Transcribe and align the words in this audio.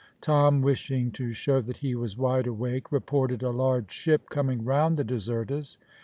Tom, 0.19 0.63
wishing 0.63 1.11
to 1.11 1.31
show 1.31 1.61
that 1.61 1.77
he 1.77 1.93
was 1.93 2.17
wide 2.17 2.47
awake, 2.47 2.91
reported 2.91 3.43
a 3.43 3.51
large 3.51 3.91
ship 3.91 4.29
coming 4.31 4.65
round 4.65 4.97
the 4.97 5.03
Desertas. 5.05 5.77